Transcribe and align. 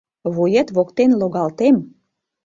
Вует 0.35 0.67
воктен 0.75 1.11
логалтем. 1.19 1.75